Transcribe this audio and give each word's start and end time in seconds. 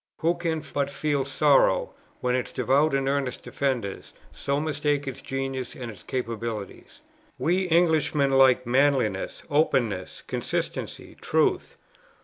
Who 0.21 0.33
can 0.33 0.63
but 0.73 0.89
feel 0.89 1.23
sorrow, 1.25 1.93
when 2.21 2.33
its 2.33 2.51
devout 2.51 2.95
and 2.95 3.07
earnest 3.07 3.43
defenders 3.43 4.13
so 4.33 4.59
mistake 4.59 5.07
its 5.07 5.21
genius 5.21 5.75
and 5.75 5.91
its 5.91 6.01
capabilities? 6.01 7.01
We 7.37 7.69
Englishmen 7.69 8.31
like 8.31 8.65
manliness, 8.65 9.43
openness, 9.47 10.23
consistency, 10.25 11.15
truth. 11.21 11.75